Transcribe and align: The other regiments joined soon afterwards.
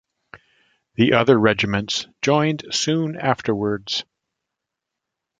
The 0.95 1.13
other 1.13 1.37
regiments 1.39 2.07
joined 2.23 2.65
soon 2.71 3.15
afterwards. 3.15 4.03